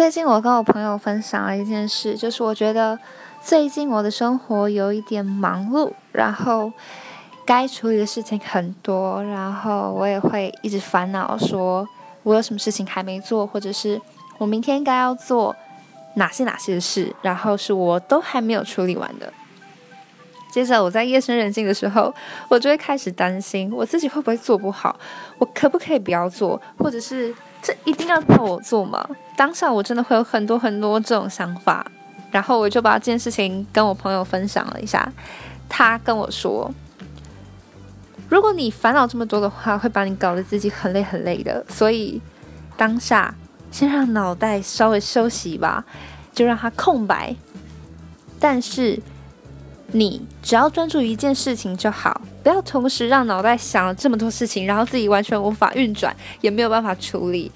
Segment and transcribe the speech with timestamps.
[0.00, 2.98] 最近我跟我朋友分享了一件事，就是我觉得
[3.42, 6.72] 最近我的生活有一点忙碌，然后
[7.44, 11.86] 该处理的事情很多，然后我也会一直烦恼，说
[12.22, 14.00] 我有什么事情还没做，或者是
[14.38, 15.54] 我明天该要做
[16.14, 19.30] 哪些哪些的事，然后是我都还没有处理完的。
[20.50, 22.12] 接着我在夜深人静的时候，
[22.48, 24.98] 我就会开始担心我自己会不会做不好，
[25.38, 29.08] 我可不可以不要做，或者是这一定要靠我做吗？
[29.36, 31.86] 当下我真的会有很多很多这种想法，
[32.30, 35.10] 然后我就把这件事情跟我朋友分享了一下，
[35.68, 36.70] 他跟我说，
[38.28, 42.20] 如果你烦恼这么多的话，会把你搞得自己很累很累的，所以
[42.76, 43.34] 当下
[43.70, 45.84] 先让脑袋稍微休息吧，
[46.34, 47.36] 就让它空白，
[48.40, 49.00] 但是。
[49.92, 57.50] 你只要专注于一件事情就好，不要同时让脑袋想了这么多事情，然后自己完全无法运转，也没有办法处理。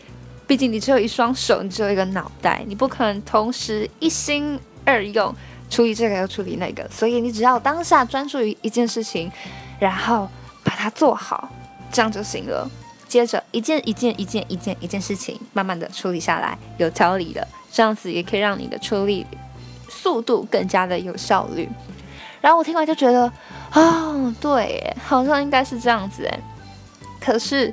[0.46, 5.34] 毕竟你只有一双手，你只有一个脑袋，你不可能同时一心二用，
[5.70, 6.86] 处理这个又处理那个。
[6.90, 9.30] 所以你只要当下专注于一件事情，
[9.78, 10.28] 然后
[10.62, 11.48] 把它做好，
[11.90, 12.70] 这样就行了。
[13.08, 19.24] 接着一件一件一件一件一件事情，慢慢的处理下来，有条理的，这样子也可以让你的处理
[19.88, 21.68] 速度更加的有效率。
[22.44, 23.32] 然后我听完就觉得，
[23.72, 26.40] 哦，对，好像应该是这样子诶。
[27.18, 27.72] 可是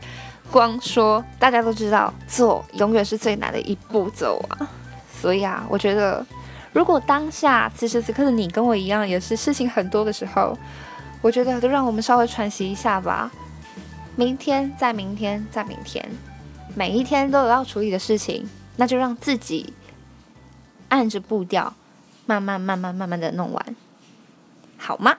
[0.49, 4.65] 光说，大家都知道做永远是最难的一步走啊。
[5.11, 6.25] 所以啊，我觉得
[6.71, 10.57] 如果当下此时此刻的你跟我一样，也是事情很多的时候，
[11.21, 13.29] 我觉得都让我们稍微喘息一下吧。
[14.15, 16.09] 明天再明天再明天，
[16.75, 19.73] 每一天都有要处理的事情，那就让自己
[20.87, 21.73] 按着步调，
[22.25, 23.75] 慢慢慢慢慢慢的弄完。
[24.81, 25.15] 好吗？